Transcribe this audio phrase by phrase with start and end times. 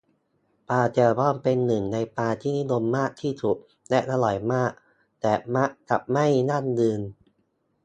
[0.67, 3.57] ปลาแซลมอนเป็นหนึ่งในปลาที่นิยมมากที่สุด
[3.89, 4.71] และอร่อยมาก
[5.21, 7.01] แต่มักจะไม่ยั่งยืน